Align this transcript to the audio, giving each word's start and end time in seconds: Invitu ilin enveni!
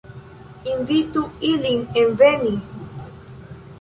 Invitu 0.75 1.21
ilin 1.49 1.79
enveni! 2.01 2.55